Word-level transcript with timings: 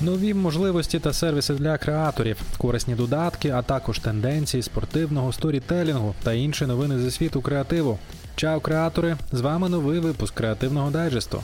Нові 0.00 0.34
можливості 0.34 0.98
та 0.98 1.12
сервіси 1.12 1.54
для 1.54 1.78
креаторів, 1.78 2.36
корисні 2.58 2.94
додатки, 2.94 3.50
а 3.50 3.62
також 3.62 3.98
тенденції 3.98 4.62
спортивного 4.62 5.32
сторітелінгу 5.32 6.14
та 6.22 6.32
інші 6.32 6.66
новини 6.66 6.98
зі 6.98 7.10
світу 7.10 7.40
креативу. 7.40 7.98
Чао, 8.36 8.60
креатори! 8.60 9.16
З 9.32 9.40
вами 9.40 9.68
новий 9.68 10.00
випуск 10.00 10.34
креативного 10.34 10.90
дайджесту. 10.90 11.42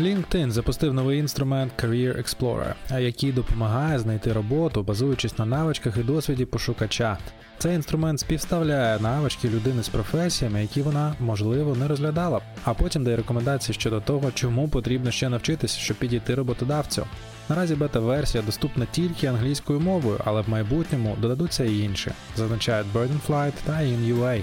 LinkedIn 0.00 0.50
запустив 0.50 0.94
новий 0.94 1.18
інструмент 1.18 1.72
Career 1.82 2.18
Explorer, 2.18 3.00
який 3.00 3.32
допомагає 3.32 3.98
знайти 3.98 4.32
роботу, 4.32 4.82
базуючись 4.82 5.38
на 5.38 5.46
навичках 5.46 5.96
і 5.96 6.02
досвіді 6.02 6.44
пошукача. 6.44 7.18
Цей 7.58 7.74
інструмент 7.74 8.20
співставляє 8.20 8.98
навички 9.00 9.48
людини 9.48 9.82
з 9.82 9.88
професіями, 9.88 10.62
які 10.62 10.82
вона 10.82 11.14
можливо 11.20 11.76
не 11.76 11.88
розглядала, 11.88 12.40
а 12.64 12.74
потім 12.74 13.04
дає 13.04 13.16
рекомендації 13.16 13.74
щодо 13.74 14.00
того, 14.00 14.30
чому 14.34 14.68
потрібно 14.68 15.10
ще 15.10 15.28
навчитися, 15.28 15.78
щоб 15.78 15.96
підійти 15.96 16.34
роботодавцю. 16.34 17.06
Наразі 17.48 17.74
бета-версія 17.74 18.42
доступна 18.42 18.86
тільки 18.92 19.26
англійською 19.26 19.80
мовою, 19.80 20.20
але 20.24 20.40
в 20.40 20.48
майбутньому 20.48 21.16
додадуться 21.20 21.64
і 21.64 21.78
інші, 21.78 22.10
зазначають 22.36 22.86
Burdenflight 22.94 23.52
та 23.66 23.72
InUA. 23.72 24.42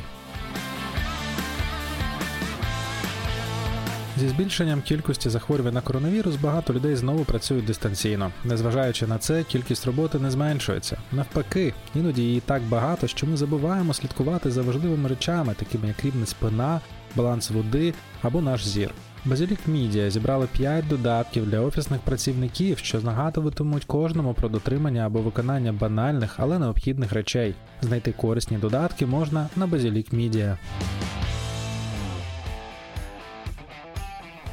Зі 4.19 4.27
збільшенням 4.27 4.81
кількості 4.81 5.29
захворювань 5.29 5.73
на 5.73 5.81
коронавірус 5.81 6.35
багато 6.35 6.73
людей 6.73 6.95
знову 6.95 7.25
працюють 7.25 7.65
дистанційно. 7.65 8.31
Незважаючи 8.45 9.07
на 9.07 9.17
це, 9.17 9.43
кількість 9.43 9.85
роботи 9.85 10.19
не 10.19 10.31
зменшується. 10.31 10.97
Навпаки, 11.11 11.73
іноді 11.95 12.21
її 12.21 12.39
так 12.39 12.61
багато, 12.61 13.07
що 13.07 13.27
ми 13.27 13.37
забуваємо 13.37 13.93
слідкувати 13.93 14.51
за 14.51 14.61
важливими 14.61 15.09
речами, 15.09 15.53
такими 15.53 15.87
як 15.87 16.05
рівне 16.05 16.25
спина, 16.25 16.81
баланс 17.15 17.51
води 17.51 17.93
або 18.21 18.41
наш 18.41 18.67
зір. 18.67 18.91
Базілік 19.25 19.59
Мідія 19.67 20.09
зібрали 20.09 20.47
5 20.51 20.87
додатків 20.87 21.49
для 21.49 21.59
офісних 21.59 22.01
працівників, 22.01 22.77
що 22.77 23.01
нагадуватимуть 23.01 23.85
кожному 23.85 24.33
про 24.33 24.49
дотримання 24.49 25.05
або 25.05 25.19
виконання 25.19 25.73
банальних, 25.73 26.35
але 26.37 26.59
необхідних 26.59 27.13
речей. 27.13 27.53
Знайти 27.81 28.11
корисні 28.11 28.57
додатки 28.57 29.05
можна 29.05 29.49
на 29.55 29.67
Базілік 29.67 30.13
Мідія. 30.13 30.57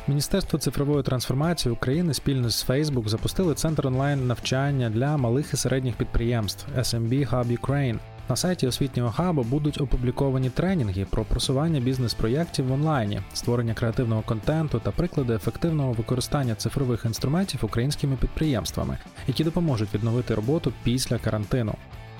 Міністерство 0.08 0.58
цифрової 0.58 1.02
трансформації 1.02 1.72
України 1.72 2.14
спільно 2.14 2.50
з 2.50 2.66
Facebook 2.68 3.08
запустили 3.08 3.54
центр 3.54 3.86
онлайн 3.86 4.26
навчання 4.26 4.90
для 4.90 5.16
малих 5.16 5.54
і 5.54 5.56
середніх 5.56 5.94
підприємств 5.94 6.66
SMB 6.78 7.30
Hub 7.30 7.58
Ukraine. 7.58 7.98
На 8.28 8.36
сайті 8.36 8.66
освітнього 8.66 9.10
хабу 9.10 9.42
будуть 9.42 9.80
опубліковані 9.80 10.50
тренінги 10.50 11.06
про 11.10 11.24
просування 11.24 11.80
бізнес-проєктів 11.80 12.66
в 12.66 12.72
онлайні, 12.72 13.20
створення 13.32 13.74
креативного 13.74 14.22
контенту 14.22 14.80
та 14.80 14.90
приклади 14.90 15.34
ефективного 15.34 15.92
використання 15.92 16.54
цифрових 16.54 17.04
інструментів 17.04 17.60
українськими 17.62 18.16
підприємствами, 18.16 18.98
які 19.26 19.44
допоможуть 19.44 19.94
відновити 19.94 20.34
роботу 20.34 20.72
після 20.82 21.18
карантину. 21.18 21.74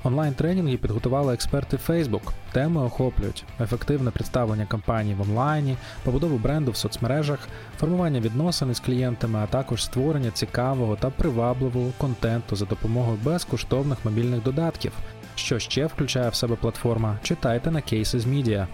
Онлайн-тренінги 0.05 0.77
підготували 0.77 1.34
експерти 1.34 1.78
Facebook. 1.88 2.33
Теми 2.52 2.80
охоплюють 2.80 3.44
ефективне 3.60 4.11
представлення 4.11 4.66
кампаній 4.66 5.14
в 5.14 5.20
онлайні, 5.20 5.77
побудову 6.05 6.38
бренду 6.38 6.70
в 6.70 6.77
соцмережах, 6.77 7.48
формування 7.78 8.20
відносин 8.20 8.74
з 8.74 8.80
клієнтами, 8.80 9.38
а 9.38 9.46
також 9.46 9.84
створення 9.84 10.30
цікавого 10.30 10.96
та 10.96 11.11
привабливого 11.11 11.91
контенту 11.98 12.56
за 12.56 12.64
допомогою 12.64 13.19
безкоштовних 13.24 14.05
мобільних 14.05 14.42
додатків. 14.42 14.92
Що 15.34 15.58
ще 15.58 15.86
включає 15.86 16.28
в 16.28 16.34
себе 16.34 16.56
платформа? 16.56 17.18
Читайте 17.22 17.70
на 17.70 17.78
Cases 17.78 18.20
Media. 18.20 18.66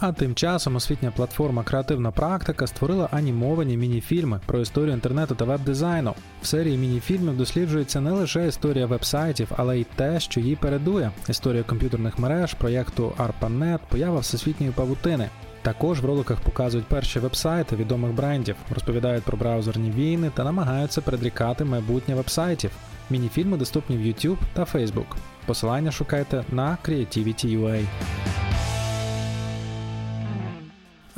А 0.00 0.12
тим 0.12 0.34
часом 0.34 0.76
освітня 0.76 1.10
платформа 1.10 1.62
Креативна 1.62 2.10
практика 2.10 2.66
створила 2.66 3.08
анімовані 3.12 3.76
мініфільми 3.76 4.40
про 4.46 4.60
історію 4.60 4.94
інтернету 4.94 5.34
та 5.34 5.44
веб-дизайну. 5.44 6.14
В 6.42 6.46
серії 6.46 6.78
мініфільмів 6.78 7.36
досліджується 7.36 8.00
не 8.00 8.10
лише 8.10 8.48
історія 8.48 8.86
веб-сайтів, 8.86 9.48
але 9.56 9.78
й 9.78 9.86
те, 9.96 10.20
що 10.20 10.40
їй 10.40 10.56
передує: 10.56 11.10
історія 11.28 11.62
комп'ютерних 11.62 12.18
мереж, 12.18 12.54
проєкту 12.54 13.12
ARPANET, 13.18 13.78
поява 13.88 14.20
всесвітньої 14.20 14.72
павутини. 14.72 15.28
Також 15.62 16.00
в 16.00 16.04
роликах 16.04 16.40
показують 16.40 16.86
перші 16.86 17.18
веб-сайти 17.18 17.76
відомих 17.76 18.12
брендів, 18.12 18.56
розповідають 18.74 19.24
про 19.24 19.36
браузерні 19.36 19.90
війни 19.90 20.30
та 20.34 20.44
намагаються 20.44 21.00
предрікати 21.00 21.64
майбутнє 21.64 22.14
веб-сайтів. 22.14 22.70
Мініфільми 23.10 23.56
доступні 23.56 23.96
в 23.96 24.00
YouTube 24.00 24.38
та 24.52 24.64
Facebook. 24.64 25.16
Посилання 25.46 25.92
шукайте 25.92 26.44
на 26.52 26.78
Creativity.ua. 26.84 27.84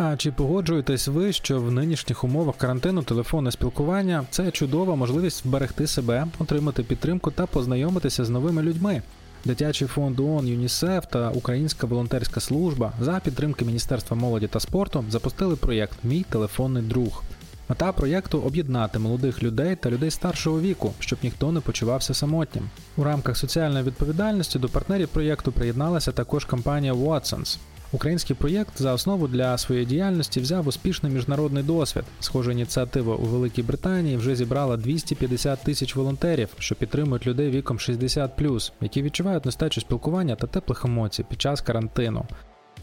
А 0.02 0.16
чи 0.16 0.32
погоджуєтесь 0.32 1.08
ви, 1.08 1.32
що 1.32 1.60
в 1.60 1.72
нинішніх 1.72 2.24
умовах 2.24 2.56
карантину 2.56 3.02
телефонне 3.02 3.50
спілкування 3.50 4.24
це 4.30 4.50
чудова 4.50 4.96
можливість 4.96 5.44
вберегти 5.44 5.86
себе, 5.86 6.26
отримати 6.38 6.82
підтримку 6.82 7.30
та 7.30 7.46
познайомитися 7.46 8.24
з 8.24 8.30
новими 8.30 8.62
людьми? 8.62 9.02
Дитячий 9.44 9.88
фонд 9.88 10.20
ООН 10.20 10.46
ЮНІСЕФ 10.46 11.06
та 11.10 11.30
Українська 11.30 11.86
волонтерська 11.86 12.40
служба 12.40 12.92
за 13.00 13.20
підтримки 13.24 13.64
Міністерства 13.64 14.16
молоді 14.16 14.46
та 14.46 14.60
спорту 14.60 15.04
запустили 15.10 15.56
проєкт 15.56 15.98
Мій 16.04 16.24
телефонний 16.30 16.82
друг. 16.82 17.22
Мета 17.68 17.92
проєкту 17.92 18.40
об'єднати 18.40 18.98
молодих 18.98 19.42
людей 19.42 19.76
та 19.76 19.90
людей 19.90 20.10
старшого 20.10 20.60
віку, 20.60 20.92
щоб 20.98 21.18
ніхто 21.22 21.52
не 21.52 21.60
почувався 21.60 22.14
самотнім. 22.14 22.64
У 22.96 23.04
рамках 23.04 23.36
соціальної 23.36 23.84
відповідальності 23.84 24.58
до 24.58 24.68
партнерів 24.68 25.08
проєкту 25.08 25.52
приєдналася 25.52 26.12
також 26.12 26.44
компанія 26.44 26.92
Watsons. 26.92 27.58
Український 27.92 28.36
проєкт 28.36 28.72
за 28.78 28.92
основу 28.92 29.28
для 29.28 29.58
своєї 29.58 29.86
діяльності 29.86 30.40
взяв 30.40 30.68
успішний 30.68 31.12
міжнародний 31.12 31.62
досвід. 31.62 32.04
Схожа 32.20 32.52
ініціатива 32.52 33.14
у 33.14 33.22
Великій 33.22 33.62
Британії 33.62 34.16
вже 34.16 34.36
зібрала 34.36 34.76
250 34.76 35.62
тисяч 35.64 35.96
волонтерів, 35.96 36.48
що 36.58 36.74
підтримують 36.74 37.26
людей 37.26 37.50
віком 37.50 37.76
60+, 37.76 38.72
які 38.80 39.02
відчувають 39.02 39.44
нестачу 39.44 39.80
спілкування 39.80 40.36
та 40.36 40.46
теплих 40.46 40.84
емоцій 40.84 41.24
під 41.28 41.40
час 41.40 41.60
карантину. 41.60 42.24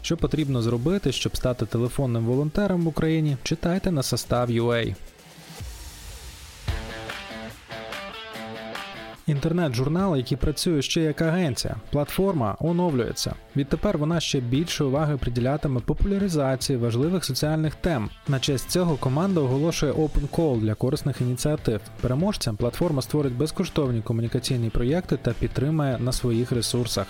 Що 0.02 0.16
потрібно 0.16 0.62
зробити, 0.62 1.12
щоб 1.12 1.36
стати 1.36 1.66
телефонним 1.66 2.24
волонтером 2.24 2.82
в 2.82 2.88
Україні, 2.88 3.36
читайте 3.42 3.90
на 3.90 4.02
состав 4.02 4.50
Інтернет-журнал, 9.28 10.16
який 10.16 10.38
працює 10.38 10.82
ще 10.82 11.00
як 11.00 11.22
агенція, 11.22 11.76
платформа 11.90 12.56
оновлюється. 12.60 13.34
Відтепер 13.56 13.98
вона 13.98 14.20
ще 14.20 14.40
більше 14.40 14.84
уваги 14.84 15.16
приділятиме 15.16 15.80
популяризації 15.80 16.78
важливих 16.78 17.24
соціальних 17.24 17.74
тем. 17.74 18.10
На 18.28 18.40
честь 18.40 18.70
цього 18.70 18.96
команда 18.96 19.40
оголошує 19.40 19.92
Open 19.92 20.28
Call 20.28 20.60
для 20.60 20.74
корисних 20.74 21.20
ініціатив. 21.20 21.80
Переможцям 22.00 22.56
платформа 22.56 23.02
створить 23.02 23.36
безкоштовні 23.36 24.02
комунікаційні 24.02 24.70
проєкти 24.70 25.16
та 25.16 25.32
підтримає 25.32 25.98
на 25.98 26.12
своїх 26.12 26.52
ресурсах. 26.52 27.06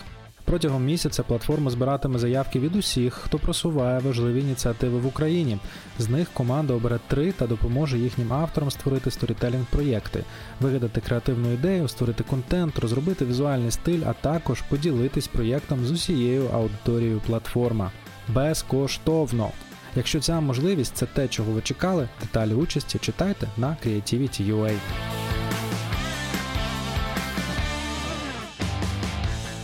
Протягом 0.48 0.84
місяця 0.84 1.22
платформа 1.22 1.70
збиратиме 1.70 2.18
заявки 2.18 2.58
від 2.58 2.76
усіх, 2.76 3.14
хто 3.14 3.38
просуває 3.38 3.98
важливі 3.98 4.40
ініціативи 4.40 4.98
в 4.98 5.06
Україні. 5.06 5.58
З 5.98 6.08
них 6.08 6.28
команда 6.32 6.74
обере 6.74 6.98
три 7.08 7.32
та 7.32 7.46
допоможе 7.46 7.98
їхнім 7.98 8.32
авторам 8.32 8.70
створити 8.70 9.10
сторітелінг 9.10 9.64
проєкти, 9.70 10.24
вигадати 10.60 11.00
креативну 11.00 11.52
ідею, 11.52 11.88
створити 11.88 12.24
контент, 12.24 12.78
розробити 12.78 13.24
візуальний 13.24 13.70
стиль, 13.70 14.00
а 14.06 14.12
також 14.12 14.60
поділитись 14.60 15.26
проєктом 15.28 15.86
з 15.86 15.90
усією 15.90 16.48
аудиторією 16.54 17.20
платформа. 17.26 17.90
Безкоштовно! 18.28 19.50
Якщо 19.96 20.20
ця 20.20 20.40
можливість 20.40 20.96
це 20.96 21.06
те, 21.06 21.28
чого 21.28 21.52
ви 21.52 21.60
чекали, 21.60 22.08
деталі 22.20 22.54
участі 22.54 22.98
читайте 22.98 23.46
на 23.56 23.76
Creativity.ua. 23.84 24.72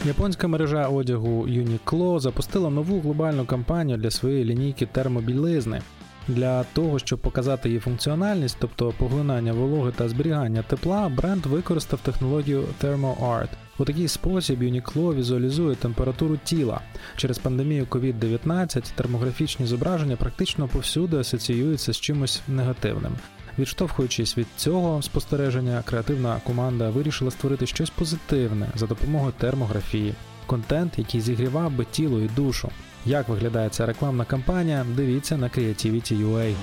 Японська 0.06 0.48
мережа 0.48 0.88
одягу 0.88 1.46
Uniqlo 1.46 2.20
запустила 2.20 2.70
нову 2.70 3.00
глобальну 3.00 3.44
кампанію 3.44 3.98
для 3.98 4.10
своєї 4.10 4.44
лінійки 4.44 4.86
термобілизни. 4.86 5.82
Для 6.28 6.64
того, 6.64 6.98
щоб 6.98 7.18
показати 7.18 7.68
її 7.68 7.80
функціональність, 7.80 8.56
тобто 8.60 8.94
поглинання 8.98 9.52
вологи 9.52 9.92
та 9.96 10.08
зберігання 10.08 10.62
тепла, 10.62 11.08
бренд 11.08 11.46
використав 11.46 12.00
технологію 12.00 12.64
ThermoArt. 12.82 13.48
У 13.78 13.84
такий 13.84 14.08
спосіб 14.08 14.62
Uniqlo 14.62 15.14
візуалізує 15.14 15.74
температуру 15.74 16.38
тіла. 16.44 16.80
Через 17.16 17.38
пандемію 17.38 17.86
COVID-19 17.90 18.92
термографічні 18.94 19.66
зображення 19.66 20.16
практично 20.16 20.68
повсюди 20.68 21.16
асоціюються 21.16 21.92
з 21.92 22.00
чимось 22.00 22.42
негативним. 22.48 23.12
Відштовхуючись 23.58 24.38
від 24.38 24.46
цього 24.56 25.02
спостереження, 25.02 25.82
креативна 25.86 26.40
команда 26.46 26.90
вирішила 26.90 27.30
створити 27.30 27.66
щось 27.66 27.90
позитивне 27.90 28.68
за 28.74 28.86
допомогою 28.86 29.32
термографії, 29.38 30.14
контент, 30.46 30.98
який 30.98 31.20
зігрівав 31.20 31.72
би 31.72 31.84
тіло 31.84 32.20
і 32.20 32.28
душу. 32.28 32.70
Як 33.06 33.28
виглядає 33.28 33.68
ця 33.68 33.86
рекламна 33.86 34.24
кампанія, 34.24 34.86
дивіться 34.96 35.36
на 35.36 35.48
Creativity.ua. 35.48 36.54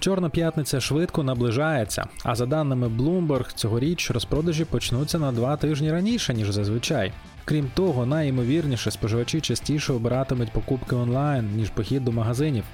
Чорна 0.00 0.30
п'ятниця 0.30 0.80
швидко 0.80 1.22
наближається, 1.22 2.04
а 2.24 2.34
за 2.34 2.46
даними 2.46 2.88
Bloomberg, 2.88 3.54
цьогоріч 3.54 4.10
розпродажі 4.10 4.64
почнуться 4.64 5.18
на 5.18 5.32
два 5.32 5.56
тижні 5.56 5.92
раніше, 5.92 6.34
ніж 6.34 6.50
зазвичай. 6.50 7.12
Крім 7.44 7.70
того, 7.74 8.06
найімовірніше 8.06 8.90
споживачі 8.90 9.40
частіше 9.40 9.92
обиратимуть 9.92 10.52
покупки 10.52 10.96
онлайн, 10.96 11.50
ніж 11.56 11.70
похід 11.70 12.04
до 12.04 12.12
магазинів. 12.12 12.64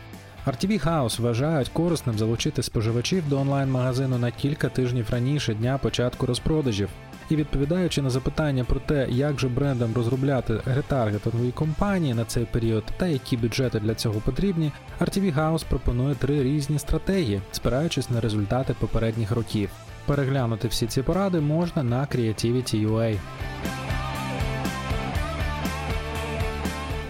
RTV 0.46 0.86
House 0.86 1.20
вважають 1.20 1.68
корисним 1.68 2.18
залучити 2.18 2.62
споживачів 2.62 3.28
до 3.28 3.38
онлайн-магазину 3.38 4.18
на 4.18 4.30
кілька 4.30 4.68
тижнів 4.68 5.10
раніше 5.10 5.54
дня 5.54 5.78
початку 5.78 6.26
розпродажів. 6.26 6.88
І 7.30 7.36
відповідаючи 7.36 8.02
на 8.02 8.10
запитання 8.10 8.64
про 8.64 8.80
те, 8.80 9.06
як 9.10 9.40
же 9.40 9.48
брендам 9.48 9.94
розробляти 9.94 10.60
ретаргетингові 10.64 11.50
компанії 11.50 12.14
на 12.14 12.24
цей 12.24 12.44
період 12.44 12.84
та 12.96 13.06
які 13.06 13.36
бюджети 13.36 13.80
для 13.80 13.94
цього 13.94 14.20
потрібні, 14.20 14.72
RTV 15.00 15.34
House 15.38 15.64
пропонує 15.68 16.14
три 16.14 16.42
різні 16.42 16.78
стратегії, 16.78 17.40
спираючись 17.52 18.10
на 18.10 18.20
результати 18.20 18.74
попередніх 18.78 19.30
років. 19.30 19.70
Переглянути 20.06 20.68
всі 20.68 20.86
ці 20.86 21.02
поради 21.02 21.40
можна 21.40 21.82
на 21.82 22.00
Creativity.ua. 22.00 23.18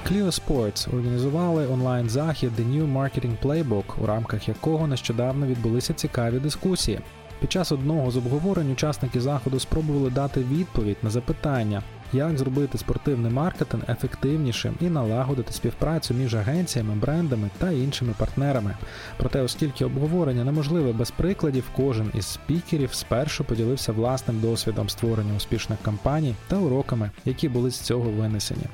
Clio 0.09 0.27
Sports 0.27 0.95
організували 0.95 1.67
онлайн-захід 1.67 2.51
The 2.61 2.73
New 2.73 2.93
Marketing 2.93 3.37
Playbook, 3.43 3.85
у 4.03 4.07
рамках 4.07 4.49
якого 4.49 4.87
нещодавно 4.87 5.47
відбулися 5.47 5.95
цікаві 5.95 6.39
дискусії. 6.39 7.01
Під 7.41 7.53
час 7.53 7.73
одного 7.73 8.11
з 8.11 8.17
обговорень 8.17 8.73
учасники 8.73 9.21
заходу 9.21 9.61
спробували 9.61 10.11
дати 10.11 10.41
відповідь 10.41 10.97
на 11.03 11.11
запитання, 11.11 11.83
як 12.13 12.39
зробити 12.39 12.79
спортивний 12.79 13.33
маркетинг 13.33 13.85
ефективнішим 13.89 14.75
і 14.81 14.85
налагодити 14.85 15.53
співпрацю 15.53 16.15
між 16.15 16.35
агенціями, 16.35 16.95
брендами 16.95 17.51
та 17.59 17.71
іншими 17.71 18.15
партнерами. 18.19 18.77
Проте, 19.17 19.41
оскільки 19.41 19.85
обговорення 19.85 20.45
неможливе 20.45 20.93
без 20.93 21.11
прикладів, 21.11 21.71
кожен 21.77 22.11
із 22.15 22.27
спікерів 22.27 22.95
спершу 22.95 23.45
поділився 23.45 23.93
власним 23.93 24.41
досвідом 24.41 24.89
створення 24.89 25.37
успішних 25.37 25.79
кампаній 25.83 26.35
та 26.49 26.57
уроками, 26.57 27.11
які 27.25 27.49
були 27.49 27.71
з 27.71 27.81
цього 27.81 28.11
винесені. 28.11 28.65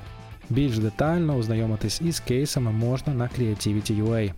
Більш 0.50 0.78
детально 0.78 1.36
ознайомитись 1.36 2.00
із 2.00 2.20
кейсами 2.20 2.70
можна 2.70 3.14
на 3.14 3.24
Creativity.ua. 3.24 4.32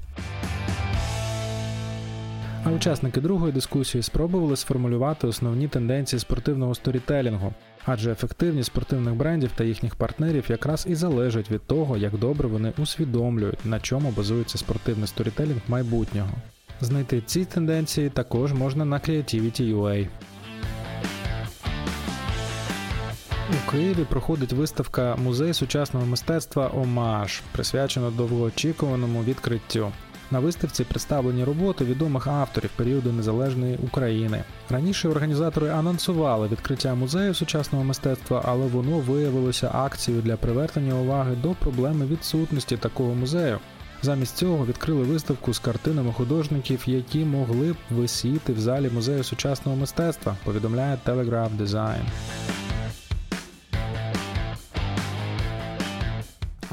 А 2.64 2.70
учасники 2.70 3.20
другої 3.20 3.52
дискусії 3.52 4.02
спробували 4.02 4.56
сформулювати 4.56 5.26
основні 5.26 5.68
тенденції 5.68 6.20
спортивного 6.20 6.74
сторітелінгу, 6.74 7.52
адже 7.84 8.12
ефективність 8.12 8.66
спортивних 8.66 9.14
брендів 9.14 9.50
та 9.54 9.64
їхніх 9.64 9.94
партнерів 9.94 10.44
якраз 10.48 10.86
і 10.88 10.94
залежить 10.94 11.50
від 11.50 11.66
того, 11.66 11.96
як 11.96 12.18
добре 12.18 12.48
вони 12.48 12.72
усвідомлюють, 12.78 13.66
на 13.66 13.80
чому 13.80 14.10
базується 14.10 14.58
спортивний 14.58 15.08
сторітелінг 15.08 15.60
майбутнього. 15.68 16.30
Знайти 16.80 17.20
ці 17.20 17.44
тенденції 17.44 18.08
також 18.08 18.52
можна 18.52 18.84
на 18.84 18.98
Creativity.ua. 18.98 20.08
У 23.52 23.70
Києві 23.70 24.04
проходить 24.04 24.52
виставка 24.52 25.16
Музей 25.16 25.54
сучасного 25.54 26.06
мистецтва 26.06 26.70
Омаш, 26.74 27.42
присвячена 27.52 28.10
довгоочікуваному 28.10 29.22
відкриттю. 29.22 29.92
На 30.30 30.38
виставці 30.40 30.84
представлені 30.84 31.44
роботи 31.44 31.84
відомих 31.84 32.26
авторів 32.26 32.70
періоду 32.76 33.12
незалежної 33.12 33.76
України. 33.76 34.44
Раніше 34.70 35.08
організатори 35.08 35.68
анонсували 35.68 36.48
відкриття 36.48 36.94
музею 36.94 37.34
сучасного 37.34 37.84
мистецтва, 37.84 38.42
але 38.44 38.66
воно 38.66 38.98
виявилося 38.98 39.70
акцією 39.74 40.22
для 40.22 40.36
привернення 40.36 40.94
уваги 40.94 41.36
до 41.42 41.50
проблеми 41.50 42.06
відсутності 42.06 42.76
такого 42.76 43.14
музею. 43.14 43.58
Замість 44.02 44.36
цього 44.36 44.66
відкрили 44.66 45.02
виставку 45.02 45.54
з 45.54 45.58
картинами 45.58 46.12
художників, 46.12 46.82
які 46.86 47.24
могли 47.24 47.72
б 47.72 47.76
висіти 47.90 48.52
в 48.52 48.60
залі 48.60 48.90
музею 48.94 49.24
сучасного 49.24 49.76
мистецтва. 49.76 50.36
Повідомляє 50.44 50.98
Telegraph 51.06 51.56
Design. 51.58 52.02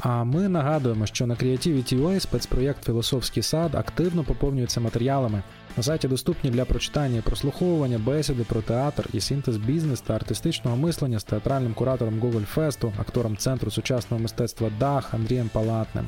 А 0.02 0.24
ми 0.24 0.48
нагадуємо, 0.48 1.06
що 1.06 1.26
на 1.26 1.34
Creativity.ua 1.34 2.20
спецпроєкт 2.20 2.84
Філософський 2.84 3.42
сад 3.42 3.74
активно 3.74 4.24
поповнюється 4.24 4.80
матеріалами. 4.80 5.42
На 5.76 5.82
сайті 5.82 6.08
доступні 6.08 6.50
для 6.50 6.64
прочитання 6.64 7.18
і 7.18 7.20
прослуховування 7.20 7.98
бесіди 7.98 8.44
про 8.44 8.62
театр 8.62 9.08
і 9.12 9.20
синтез 9.20 9.56
бізнес 9.56 10.00
та 10.00 10.14
артистичного 10.14 10.76
мислення 10.76 11.18
з 11.18 11.24
театральним 11.24 11.74
куратором 11.74 12.20
Гоголь 12.20 12.42
Фесту, 12.42 12.92
актором 12.98 13.36
Центру 13.36 13.70
сучасного 13.70 14.22
мистецтва 14.22 14.70
Дах 14.78 15.14
Андрієм 15.14 15.48
Палатним. 15.52 16.06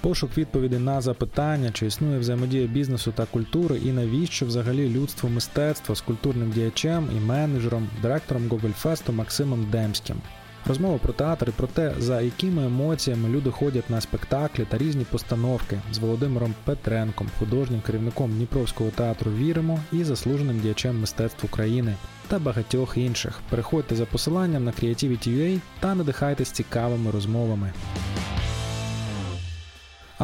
Пошук 0.00 0.38
відповіді 0.38 0.78
на 0.78 1.00
запитання, 1.00 1.70
чи 1.72 1.86
існує 1.86 2.18
взаємодія 2.18 2.66
бізнесу 2.66 3.12
та 3.16 3.26
культури, 3.26 3.80
і 3.84 3.92
навіщо 3.92 4.46
взагалі 4.46 4.88
людство 4.88 5.28
мистецтва 5.28 5.94
з 5.94 6.00
культурним 6.00 6.50
діячем 6.50 7.08
і 7.16 7.20
менеджером, 7.20 7.88
директором 8.02 8.48
Гогольфесту 8.48 9.12
Максимом 9.12 9.66
Демським. 9.70 10.16
Розмова 10.66 10.98
про 10.98 11.12
театр 11.12 11.48
і 11.48 11.52
про 11.52 11.66
те, 11.66 11.92
за 11.98 12.20
якими 12.20 12.66
емоціями 12.66 13.28
люди 13.28 13.50
ходять 13.50 13.90
на 13.90 14.00
спектаклі 14.00 14.66
та 14.68 14.78
різні 14.78 15.04
постановки 15.04 15.80
з 15.92 15.98
Володимиром 15.98 16.54
Петренком, 16.64 17.26
художнім 17.38 17.80
керівником 17.80 18.30
Дніпровського 18.30 18.90
театру 18.90 19.30
Віримо 19.30 19.80
і 19.92 20.04
заслуженим 20.04 20.60
діячем 20.60 21.00
мистецтв 21.00 21.46
України 21.46 21.94
та 22.28 22.38
багатьох 22.38 22.96
інших. 22.96 23.40
Переходьте 23.50 23.96
за 23.96 24.06
посиланням 24.06 24.64
на 24.64 24.70
Creativity.ua 24.70 25.60
та 25.80 25.94
надихайтесь 25.94 26.50
цікавими 26.50 27.10
розмовами. 27.10 27.72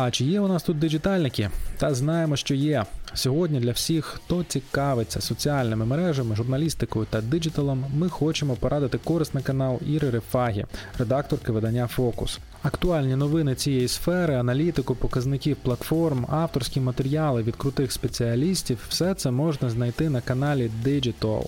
А 0.03 0.11
чи 0.11 0.25
є 0.25 0.41
у 0.41 0.49
нас 0.49 0.63
тут 0.63 0.79
диджитальники? 0.79 1.51
Та 1.79 1.95
знаємо, 1.95 2.37
що 2.37 2.55
є. 2.55 2.85
Сьогодні 3.15 3.61
для 3.61 3.73
всіх, 3.73 4.05
хто 4.05 4.45
цікавиться 4.45 5.21
соціальними 5.21 5.87
мережами, 5.87 6.37
журналістикою 6.37 7.07
та 7.11 7.21
диджиталом, 7.21 7.85
ми 7.95 8.09
хочемо 8.09 8.55
порадити 8.55 8.99
корисний 8.99 9.45
канал 9.45 9.81
Іри 9.87 10.11
Рефагі, 10.11 10.67
редакторки 10.99 11.53
видання 11.53 11.87
Фокус. 11.87 12.39
Актуальні 12.63 13.17
новини 13.17 13.55
цієї 13.55 13.89
сфери, 13.89 14.35
аналітику, 14.35 14.95
показників 14.95 15.57
платформ, 15.57 16.27
авторські 16.31 16.81
матеріали 16.81 17.43
від 17.43 17.57
крутих 17.57 17.93
спеціалістів 17.93 18.79
все 18.89 19.15
це 19.15 19.31
можна 19.31 19.71
знайти 19.71 20.11
на 20.11 20.21
каналі 20.21 20.71
Digital. 20.85 21.45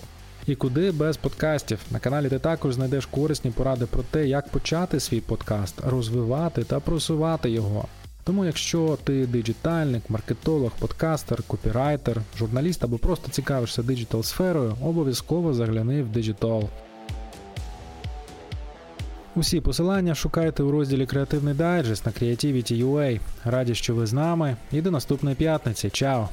І 0.47 0.55
куди 0.55 0.91
без 0.91 1.17
подкастів. 1.17 1.79
На 1.91 1.99
каналі 1.99 2.29
ти 2.29 2.39
також 2.39 2.73
знайдеш 2.73 3.05
корисні 3.05 3.51
поради 3.51 3.85
про 3.85 4.03
те, 4.03 4.27
як 4.27 4.47
почати 4.49 4.99
свій 4.99 5.21
подкаст, 5.21 5.75
розвивати 5.85 6.63
та 6.63 6.79
просувати 6.79 7.49
його. 7.49 7.87
Тому, 8.23 8.45
якщо 8.45 8.97
ти 9.03 9.25
диджитальник, 9.25 10.09
маркетолог, 10.09 10.71
подкастер, 10.79 11.43
копірайтер, 11.43 12.21
журналіст 12.37 12.83
або 12.83 12.97
просто 12.97 13.31
цікавишся 13.31 13.83
диджитал 13.83 14.23
сферою, 14.23 14.75
обов'язково 14.81 15.53
загляни 15.53 16.03
в 16.03 16.07
Digital. 16.17 16.67
Усі 19.35 19.61
посилання 19.61 20.15
шукайте 20.15 20.63
у 20.63 20.71
розділі 20.71 21.05
Креативний 21.05 21.53
дайджест 21.53 22.05
на 22.05 22.11
Creativity.ua. 22.11 23.19
Раді, 23.45 23.75
що 23.75 23.95
ви 23.95 24.05
з 24.05 24.13
нами, 24.13 24.57
і 24.71 24.81
до 24.81 24.91
наступної 24.91 25.35
п'ятниці. 25.35 25.89
Чао! 25.89 26.29